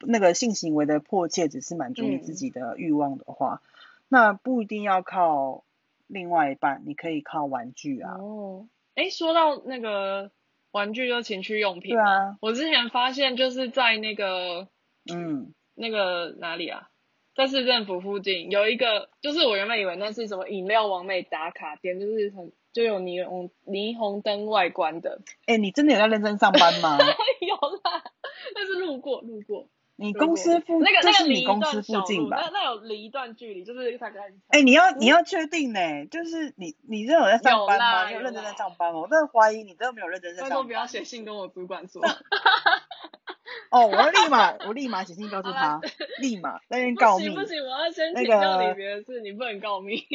[0.00, 3.60] 那个性行为的迫切只是满足你自己的欲望的话，
[4.08, 5.62] 那不一定要靠
[6.06, 8.14] 另外一半，你可以靠玩具啊。
[8.14, 8.64] 哦，
[8.96, 10.32] 哎，说到那个
[10.72, 14.68] 玩具就情趣用品，对啊，我之前发现就是在那个，
[15.14, 16.88] 嗯，那个哪里啊？
[17.36, 25.20] 在市政府附近有一个，就是我原本以为那是什么饮料王美打卡店，就是很就有霓虹霓虹灯外观的。
[25.44, 26.96] 哎，你真的有在认真上班吗？
[27.46, 28.02] 有啦，
[28.54, 29.68] 但是路过路过。
[29.96, 32.36] 你公司附那个那个离公司附近吧？
[32.38, 34.32] 那那有离一段距离，就是大概。
[34.48, 35.80] 哎，你要你要确定呢，
[36.10, 38.06] 就是你你真的有在上班吗？
[38.08, 39.00] 你有认真在上班吗？
[39.00, 40.66] 我真的怀疑你真的没有认真在上班。
[40.66, 42.02] 不要写信跟我主管说。
[43.70, 45.80] 哦，我要立马，我立马写信告诉他，
[46.20, 47.30] 立马那 边告密。
[47.30, 50.06] 不行不行，我要先请教你别的事，你不能告密。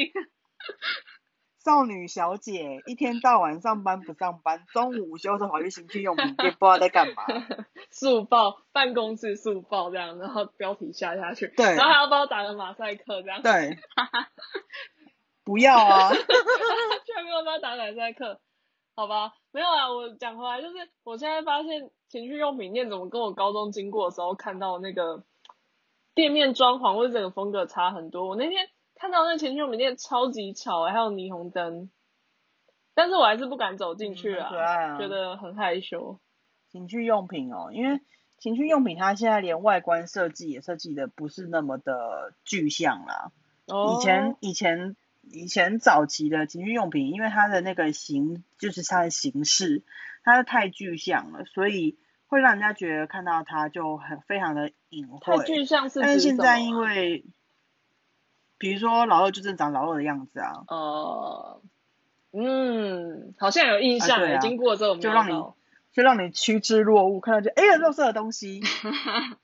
[1.64, 7.24] 少女小姐一天到晚上班不上班，中午午休时候跑去情趣用品店，不知道在干嘛。
[7.92, 13.42] 速报办公室速报这样，然后标题下下去，对，然后还要帮我打个马赛克这样。
[13.42, 13.78] 对。
[15.44, 16.14] 不要啊！
[16.14, 18.40] 居然没有帮我打马赛克。
[18.96, 25.24] 好吧，没有啊，我讲回来就是，我现在发现情趣用品店怎么跟我高中经过的时候看到那个
[26.14, 28.28] 店面装潢或者整个风格差很多。
[28.28, 28.70] 我那天
[29.02, 31.90] 看到那情趣用品店超级吵，还有霓虹灯，
[32.94, 36.20] 但是我还是不敢走进去啊，觉得很害羞。
[36.70, 38.00] 情趣用品哦，因为
[38.38, 43.32] 情趣用品它现在连外观设计也设计的不是那么的具象啦。
[43.66, 43.98] 哦。
[43.98, 44.96] 以前以前。
[45.32, 49.84] 以前早期的情趣用品，因为它的那个形，就是它的形式，
[50.24, 55.38] 它太具象了，所以会让人家觉得看到它就很非常的隐晦。
[55.38, 57.24] 太具象是但是现在因为，
[58.62, 60.64] 比如说老二就是长老二的样子啊。
[60.68, 61.62] 哦。
[62.32, 65.34] 嗯，好像有印象，经过之后就让你
[65.92, 68.62] 就让你趋之若鹜，看到就哎呀，肉色的东西。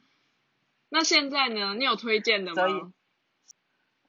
[0.87, 1.73] 那现在呢？
[1.73, 2.91] 你有推荐的吗？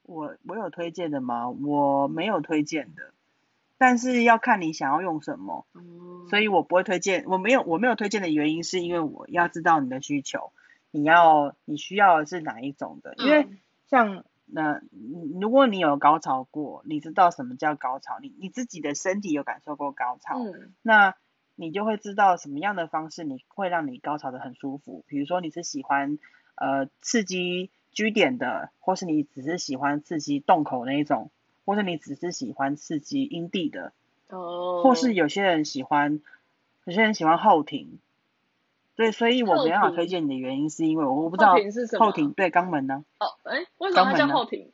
[0.03, 1.49] 我我有推荐的吗？
[1.49, 3.13] 我没有推荐的，
[3.79, 5.67] 但是要看你想要用什么，
[6.31, 7.25] 所以我不会推荐。
[7.27, 10.53] 我没有我没有推荐的原因是因为我要知道你的需求，
[10.93, 13.15] 你要你需要的是哪一种的？
[13.17, 13.49] 因为
[13.91, 14.81] 像那
[15.41, 20.39] 如果你有高潮过，你知道什么叫高潮，你你自己的身体有感受过高潮，
[20.83, 21.15] 那
[21.55, 25.05] 你就会知道什么样的方式你会让你高潮的很舒服。
[25.07, 26.19] 比如说你是喜欢
[26.55, 27.71] 呃刺激。
[27.91, 31.33] 居点的，或是你只是喜欢刺激洞口那一种，
[31.65, 33.93] 或是你只是喜欢刺激阴蒂的，
[34.29, 36.21] 哦，或是有些人喜欢，
[36.85, 37.99] 有些人喜欢后庭，
[38.99, 41.55] 对，所以我没办法推荐你的原因是因为我我不知道
[41.99, 43.05] 后庭对肛门呢？
[43.21, 44.73] 哦，哎，为什么它叫后庭？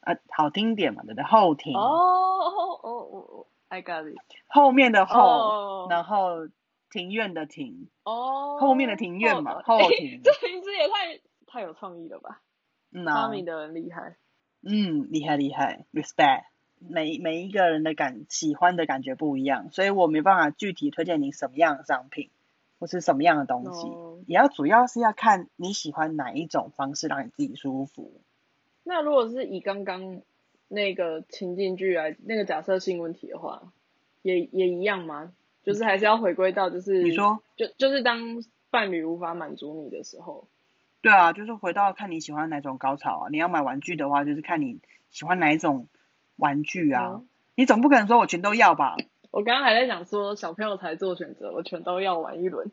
[0.00, 1.24] 呃，好听点嘛，对不对？
[1.24, 1.76] 后庭。
[1.76, 4.16] 哦哦哦哦，I got it。
[4.46, 6.48] 后面的后，然后。
[6.88, 10.22] 庭院的庭，哦，后面的庭院嘛，后庭。
[10.22, 12.40] 这名字也太太有创意了吧？
[12.92, 14.16] 嗯发明的人厉害。
[14.62, 16.44] 嗯，厉害厉害，respect。
[16.78, 22.30] 每每一个人的感喜欢的感觉不一样，所以我没办法具体推荐你什么样的商品，
[22.78, 23.88] 或是什么样的东西，
[24.26, 28.20] 也要主要是要看你喜欢哪一种方式让你自己舒服。
[28.84, 30.20] 那如果是以刚刚
[30.68, 33.72] 那个情境剧来那个假设性问题的话，
[34.22, 35.32] 也也一样吗？
[35.64, 40.46] 就是还是要回归到就是你说，就就是当伴侣无法满足你的时候，
[41.02, 43.28] 对啊，就是回到看你喜欢哪种高潮啊。
[43.30, 44.78] 你要买玩具的话，就是看你
[45.10, 45.88] 喜欢哪一种
[46.36, 47.22] 玩具啊。
[47.56, 48.96] 你总不可能说我全都要吧？
[49.36, 52.72] 我刚刚还在想说小朋友才做选择，我全都要玩一轮。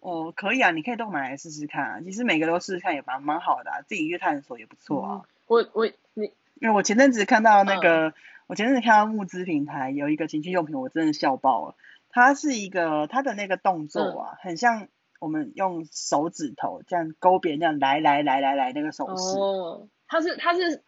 [0.00, 2.00] 哦，可以啊，你可以都买来试试看啊。
[2.00, 5.22] 其实每个都试试看也蛮蛮好的，自己去探索也不错啊。
[5.46, 8.14] 我我你，因为我前阵子看到那个，
[8.46, 11.74] 我前阵子看到募资平台有一个情趣用品，我真的笑爆了。
[12.08, 14.88] 它是一个它的那个动作啊，很像
[15.20, 19.38] 我们用手指头这样勾别人这样来来来来来那个手势。
[19.38, 20.82] 哦，它是它是，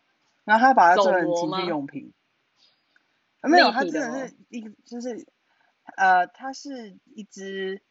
[0.45, 2.15] 然后他把它做成情趣用品。
[3.49, 5.27] 没有，它真的是一个就是
[5.97, 7.83] 呃，它是一只。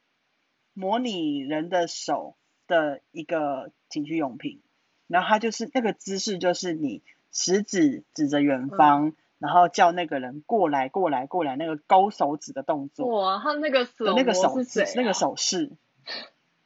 [0.76, 2.36] 模拟人的手
[2.66, 4.64] 的一个情趣用品，
[5.06, 13.06] 然后它就是那个姿势，就是你食指指着远方，然后叫那个人过来过来过来，那个勾手指的动作。
[13.06, 15.72] 哇，他那个手那个手势那个手势，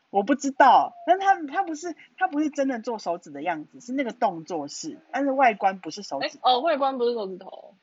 [0.10, 6.40] 我不知道，但他他不是他不是真的做手指的样子，是那个动作是，但是外观不是手指。
[6.42, 7.76] 哦，外观不是手指头。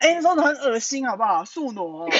[0.00, 1.44] 哎，手指很恶心，好不好？
[1.44, 2.08] 素挪。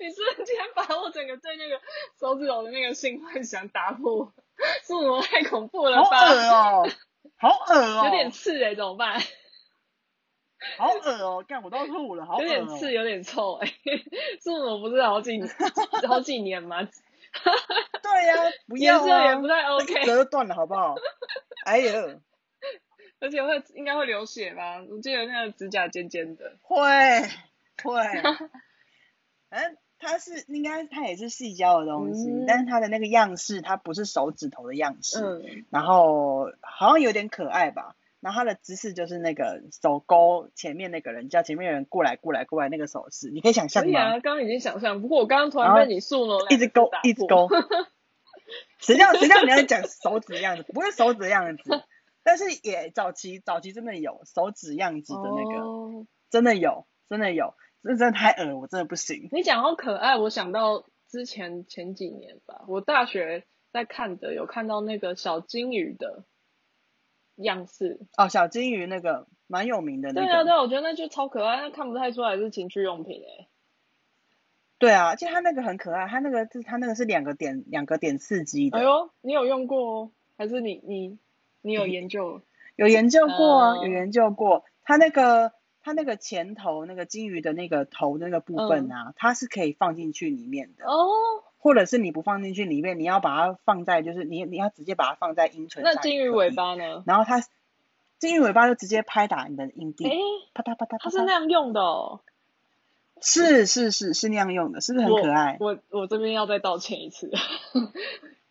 [0.00, 1.80] 你瞬间把我整个对那个
[2.18, 4.32] 手指头的那个性幻想打破，
[4.84, 6.26] 是我太恐怖了吧？
[6.26, 6.88] 好恶哦，
[7.36, 9.20] 好恶哦，有点刺哎，怎么办？
[10.76, 13.68] 好恶哦，干我都吐了，好有点刺，有点臭哎，
[14.42, 15.40] 是我不是好几
[16.08, 16.88] 好几年吗？
[18.02, 18.34] 对呀，
[18.66, 20.96] 不要啊， 也不太 OK，折断了好不好？
[21.64, 22.20] 哎呦，
[23.22, 24.82] 而且会应该会流血吧？
[24.90, 26.76] 我记得那个指甲尖尖的，会
[27.82, 28.02] 会，
[29.48, 29.78] 嗯。
[30.04, 37.94] 它是应该它也是细胶的东西，但是它的那个样式它不是手指头的样式，然后好像有点可爱吧。
[38.18, 44.00] 然后它的姿势就是那个手勾前面那个人叫前面人过来过来过来那个手势，你可以想象吗？
[44.00, 47.48] 啊，刚刚已经想象，不过我刚刚突然被你竖了，一直勾一直勾。
[48.80, 50.64] 谁叫谁叫你要讲手指的样子？
[50.74, 51.62] 不是手指的样子，
[52.22, 57.54] 但是也早期早期真的有手指样子的那个，真的有真的有。
[57.84, 59.28] 这真的太恶我真的不行。
[59.32, 66.22] 你讲到可爱，我想到之前前几年吧，我大学在看的，有看到那个小金鱼的
[67.34, 67.98] 样式。
[68.16, 70.26] 哦，小金鱼那个蛮有名的那个。
[70.28, 73.48] 对啊，对啊，我觉得那就超可爱，那看不太出来是情趣用品诶。
[74.78, 78.78] 对啊，其实它那个很可爱，它那个是它那个是两个点两个点刺激的。
[78.78, 80.12] 哎呦，你有用过哦？
[80.38, 81.18] 还是你你
[81.62, 82.42] 你有研究？
[82.76, 85.52] 有研究过啊，有研究过，它那个。
[85.84, 91.08] 它那个前头那个金鱼的那个头那个部分啊，它是可以放进去里面的哦，
[91.58, 95.92] 或者是你不放进去里面，你要把它放在就是你你要直接把它放在阴唇上。
[95.92, 97.02] 那金鱼尾巴呢？
[97.04, 97.44] 然后它
[98.20, 100.04] 金鱼尾巴就直接拍打你的阴蒂，
[100.54, 100.98] 啪嗒啪嗒。
[101.00, 102.20] 它是那样用的哦。
[103.20, 105.56] 是是是是那样用的，是不是很可爱？
[105.58, 107.28] 我我这边要再道歉一次。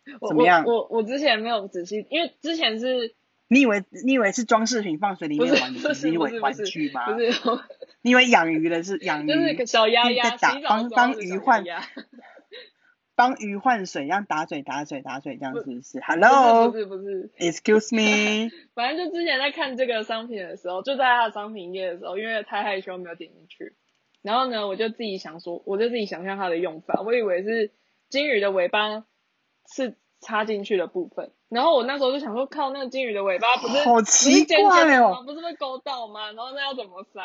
[0.28, 0.64] 怎么样？
[0.64, 3.14] 我我之前没有仔细，因为之前是。
[3.48, 5.78] 你以为你以为是装饰品放水里面玩，你
[6.10, 7.12] 以为玩具吗？
[7.12, 7.30] 不是，
[8.00, 11.62] 你以为养鱼的是养鱼，就是小鸭鸭在打帮帮鱼换，
[13.14, 18.50] 帮鱼换水，这样打水打水打水这样是不是？Hello，不是不是，Excuse me。
[18.74, 23.74] 反正就之前在看这个商品的时候，就在它的商品页的时候，因为太害羞没有点进去，
[24.22, 27.70] 然后呢，我就自己想说，我就自己想象它的用法，我以为是
[28.08, 29.04] 金鱼的尾巴
[29.68, 31.32] 是插进去的部分。
[31.48, 36.32] 然后我那时候就想说，靠，那个金鱼的尾巴不是好奇怪哦，不是会勾到吗？
[36.32, 37.20] 然后那要怎么塞？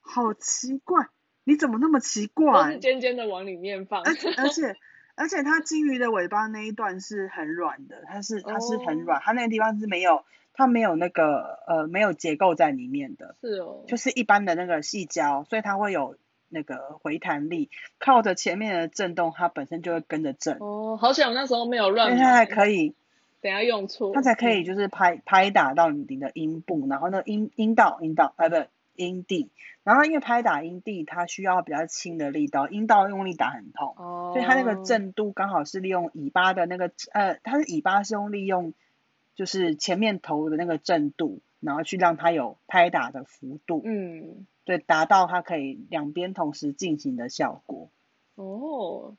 [0.00, 1.06] 好奇怪，
[1.44, 2.64] 你怎么那么奇怪？
[2.64, 4.02] 都是尖尖的往里面放。
[4.02, 4.76] 而且而且
[5.14, 16.16] 而且它金鱼的尾巴那一段是很软的，它是它是很软，它那个地方是没有它没有那个呃没有结构在里面的，是哦，就是一般的那个细胶，所以它会有
[16.50, 20.58] 那个回弹力，靠着前面的震动，它本身就会跟着震。
[20.60, 22.16] 哦，好想那时候没有乱。
[22.18, 22.94] 它还可以。
[23.42, 28.56] 等下用错，它才可以就是拍拍打到你的阴部，然后那阴阴道阴道哎不
[28.96, 29.48] 阴蒂，
[29.82, 38.74] 然后因为拍打阴蒂它需要比较轻的力道，阴道用力打很痛，哦所以它那个震度刚好是利用尾巴的那个呃它是尾巴是用利用
[39.36, 47.90] 就是前面头的那个震度，然后去让它有拍打的幅度，嗯，对，达到它可以两边同时进行的效果。
[48.36, 49.14] 哦，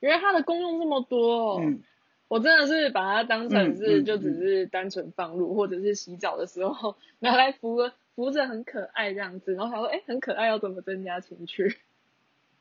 [0.00, 1.82] 原来它的功用这么多，嗯，
[2.28, 7.76] 我真的是把它当成是就只是单纯放入，或者是洗澡的时候 拿来扶
[8.14, 11.78] 扶着很可爱这样子，然后他说哎很可爱，要怎么增加情趣？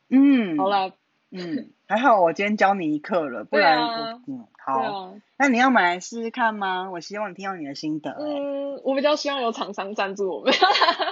[0.10, 0.94] 嗯，好啦。
[1.32, 6.90] 嗯，还好我今天教你一课了，不然我嗯好，那你要买来试试看吗？
[6.90, 8.10] 我希望听到你的心得。
[8.20, 10.52] 嗯，我比较希望有厂商赞助我们，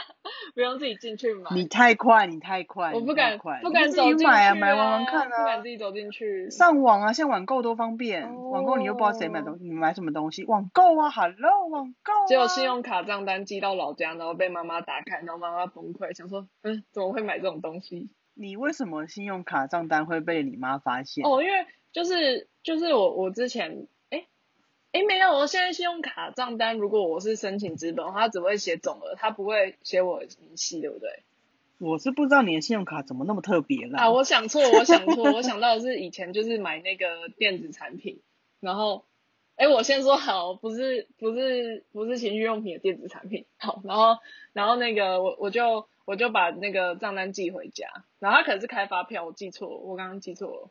[0.57, 1.51] 不用自己进去买。
[1.53, 6.49] 你太快，你太快，我不敢，不敢自己买啊，买玩玩看啊，不敢自己走进去。
[6.49, 10.45] 上网啊，现在网购多方便，网购你又不知道谁买东西，你买什么东西？
[10.45, 12.11] 网购啊，Hello，网购。
[12.27, 18.09] 结果信用卡账单寄到老家，然后被妈妈打开，然后妈妈崩溃，想说，嗯，怎么会买这种东西？
[18.33, 21.23] 你为什么信用卡账单会被你妈发现？
[21.23, 23.85] 哦，因为就是就是我我之前
[24.91, 31.23] 哎哎没有，我现在信用卡账单如果我是申请资本，它只会写总额，它不会写我明细，对不对？
[31.79, 33.99] 我是不知道你的信用卡怎么那么特别了。
[33.99, 38.21] 啊，我想错，我想错，我想到的是以前就是买那个电子产品，
[38.59, 39.05] 然后
[39.55, 44.17] 哎，我先说好，不是不是不是情趣用品的电子产品，好，然后
[44.53, 45.87] 然后那个我我就。
[46.07, 50.69] 我就把那个账单寄回家，然后他可能是开发票，我记错了，我刚刚记错了。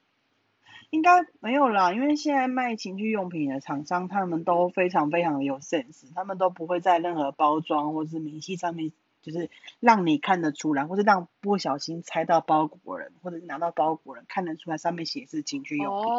[0.91, 1.11] 应该
[1.41, 16.13] 没有啦，因为现在卖情趣用品的厂商，他们都非常非常的有 sense，他们都不会在任何包装或者是明细上面，就是让你看得出来，或是让不小心猜到包裹人，或者是拿到包裹人看得出来上面写是情趣用品，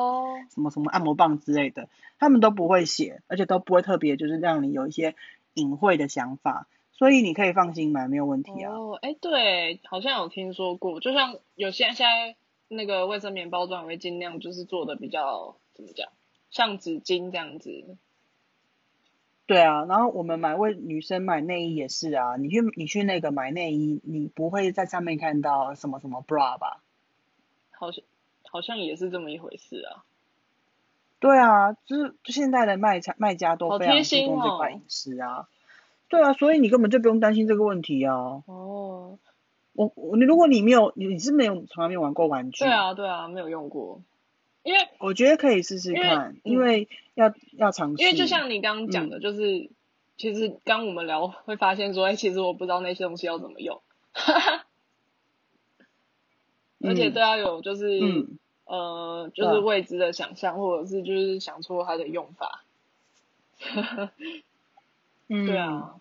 [0.54, 1.90] 什么什么按摩棒之类的，
[2.20, 5.16] 他们都不会写，而且都不会特别就是让你有一些
[5.54, 6.68] 隐晦的想法。
[6.92, 8.74] 所以你可以放心买，没有问题啊。
[8.74, 12.36] 哦，哎，对，好像有听说过，就像有些现在
[12.68, 16.10] 那个卫生棉包装会尽量就是做的比较怎么讲，
[16.50, 17.98] 像纸巾这样子。
[19.46, 26.84] 对啊，然后我们买为女生买内衣也是啊，你去你去那个买内衣，你不会在上面看到什么什么 bra 吧？
[27.72, 28.04] 好像
[28.44, 30.04] 好像也是这么一回事啊。
[31.20, 35.48] 对啊，就是就现在的卖家卖家都非常注重这块隐私啊。
[36.10, 38.44] 对啊，所以你根本就不用担心这个问题啊。
[38.46, 39.18] 哦，
[39.78, 42.66] 我我你如果你没有你是没有从来没有玩过玩具。
[42.66, 44.02] 对啊对啊，没有用过。
[44.64, 48.02] 因为我觉得可以试试看，因为要要尝试。
[48.02, 49.70] 因为就像你刚刚讲的，就是
[50.18, 53.80] 其实刚我们聊会发现说，哎，其实我不知道那些东西要怎么用。
[56.84, 58.00] 而且都要有就是
[58.66, 62.64] 呃就是未知的想象，或者是就是想出它的用法。
[65.30, 65.96] 嗯，对啊，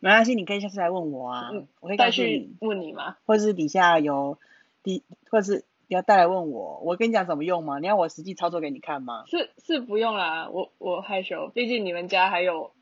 [0.00, 3.16] 没关系，你可以下次来问我啊，我可以再去问你吗？
[3.26, 4.38] 或者是底下有
[4.82, 7.78] 底，或者是要带来问我，我跟你讲怎么用吗？
[7.78, 9.24] 你要我实际操作给你看吗？
[9.28, 12.72] 是是不用啦，我我害羞，毕竟你们家还有，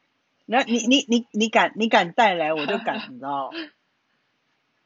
[0.46, 3.50] 那你你你你敢你敢带来我就敢， 你知道？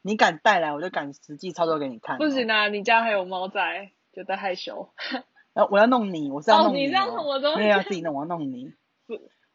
[0.01, 2.17] 你敢带来我就敢实际操作给你看。
[2.17, 4.89] 不行啊，你家还有猫在，觉得害羞。
[5.53, 8.73] 然后我要弄你，我是要弄你，你这样弄我都，没有要自己弄，我要弄你。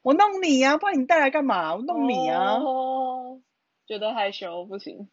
[0.08, 1.74] 我弄你呀，不然你带来干嘛？
[1.76, 2.56] 我弄你啊！
[3.86, 5.10] 觉得害羞不行，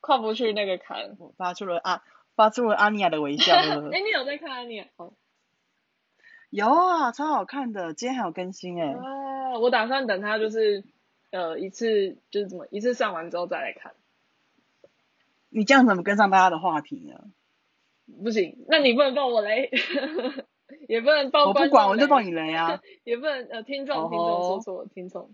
[0.00, 1.16] 跨不去那个坎。
[1.18, 2.02] 我发出了啊，
[2.36, 3.54] 发出了阿尼亚的微笑。
[3.56, 4.86] 哎，你有在看阿尼亚？
[6.50, 8.92] 有啊，超好看的，今天还有更新哎。
[8.92, 10.84] 啊，我打算等他就是
[11.30, 13.94] 呃一次就是怎么一次上完之后再来看。
[15.48, 17.24] 你这样怎么跟上大家的话题呢？
[18.22, 19.70] 不行，那你不能抱我嘞。
[20.88, 22.80] 也不能报我不管，我就报你雷啊！
[23.04, 25.30] 也不能呃，听众听众说错，听众。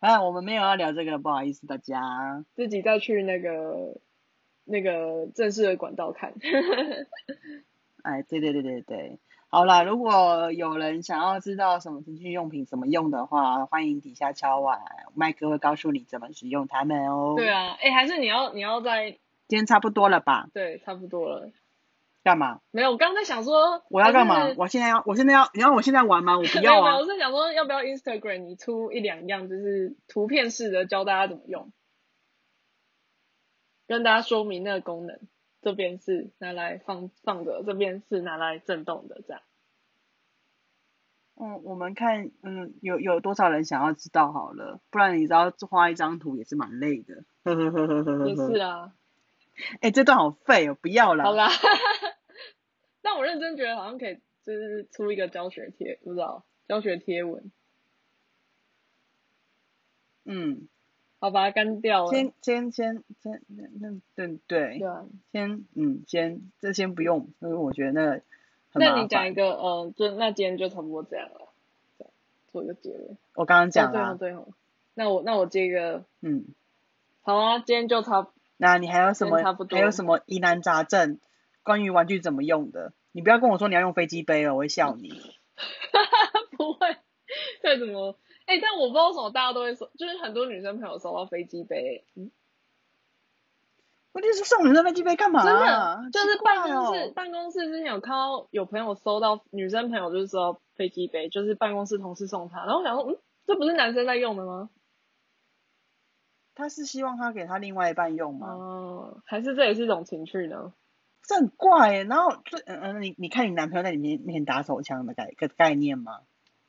[0.00, 2.44] 啊，我们没有要聊这个，不好意思大家。
[2.56, 4.00] 自己再去那个
[4.64, 6.34] 那个正式的管道看。
[8.02, 14.80] 哎，对对对对对，好啦，如果有人想要知道什么情趣用品怎么用的话，欢迎底下敲碗，
[15.14, 17.34] 麦哥会告诉你怎么使用它们哦。
[17.36, 19.12] 对啊，哎，还是你要你要在
[19.46, 20.48] 今天差不多了吧？
[20.52, 21.48] 对，差不多了。
[22.22, 22.60] 干嘛？
[22.70, 24.54] 没有，我刚在想说我要干嘛？
[24.56, 26.38] 我现在要，我现在要，你要我现在玩吗？
[26.38, 26.96] 我不要啊！
[26.96, 31.72] 我是想说，要不要 Instagram 你出一两样，就是图片式的教大家怎么用，
[33.88, 35.18] 跟大家说明那个功能。
[35.62, 39.42] 这边是拿来放放的，这边是拿来震动的，这样。
[41.40, 44.80] 嗯，我们看，嗯，有有多少人想要知道好了？
[44.90, 47.24] 不然你知道画一张图也是蛮累的。
[47.44, 48.28] 呵呵呵呵呵呵。
[48.28, 48.92] 也是啊。
[49.80, 51.24] 哎，这段好废哦，不要了。
[51.24, 51.48] 好啦，
[53.02, 57.50] 但我认真觉得好像可以，就是出一个教学贴，不知道教学贴文。
[60.24, 60.68] 嗯，
[61.20, 62.10] 好，把它干掉了。
[62.10, 63.42] 先先先先，
[63.80, 64.78] 那对对。
[64.78, 65.04] 对啊。
[65.32, 68.20] 先嗯，先这先不用，因为我觉得那
[68.74, 71.52] 那你讲一个，嗯，就那今天就差不多这样了，
[72.48, 73.16] 做一个结论。
[73.34, 74.16] 我刚刚讲了。
[74.16, 74.44] 对对
[74.94, 76.46] 那我那我接个，嗯，
[77.22, 78.28] 好啊，今天就差。
[78.62, 79.42] 那你还有什么？
[79.70, 81.18] 还有什么疑难杂症？
[81.64, 82.92] 关于玩具怎么用的？
[83.10, 85.10] 你不要跟我说你要用飞机杯了，我会笑你。
[86.56, 86.96] 不会，
[87.60, 88.16] 再怎么？
[88.46, 92.30] 哎，但我不知道为什么大家都会说，就是很多女生朋友收到飞机杯，嗯。
[94.12, 95.42] 问题是送女生飞机杯干嘛？
[95.42, 104.70] 真的，就是办公室办公室之前有看到有朋友收到女生朋友就是说飞机杯，就是办公室同事送她，然后我想说，嗯，这不是男生在用的吗？
[106.54, 108.48] 他是希望他给他另外一半用吗？
[108.48, 110.72] 哦，还是这也是一种情趣呢？
[111.24, 116.20] 这很怪，然后最嗯嗯，你你看你男朋友在你面面前打手枪的概个概念吗？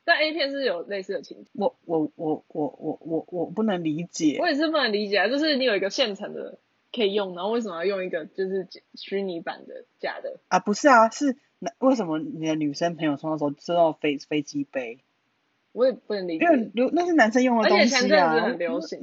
[0.05, 1.49] 但 A 片是有类似的情节。
[1.53, 4.38] 我我我我我我我不能理解。
[4.39, 6.59] 我也是不能理解啊，就是你有一个现成的
[6.91, 10.39] 可以用，然后为什么要用一个就是虚拟版的假的？
[10.49, 14.99] 啊，不是啊，是那为什么你的女生朋友送的时候收到飞飞机杯？
[15.74, 17.86] 我也不能理解，因为那是男生用的东西啊。
[17.86, 18.99] 而且前阵子很流行，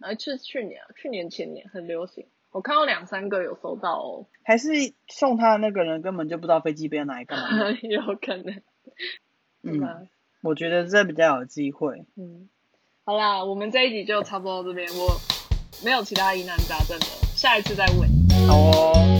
[0.00, 2.26] 啊，是去年啊，去年前年很流行。
[2.50, 4.26] 我看到两三个有收到哦。
[4.42, 4.68] 还是
[5.06, 7.70] 送他的那个人根本就不知道飞机杯要拿来干嘛？
[7.82, 8.60] 有可能。
[9.62, 10.08] 嗯，
[10.42, 12.04] 我觉得这比较有机会。
[12.16, 12.48] 嗯，
[13.04, 15.14] 好啦，我们这一集就差不多到这边，我
[15.84, 17.06] 没有其他疑难杂症了，
[17.36, 18.08] 下一次再问。
[18.48, 19.19] 好哦。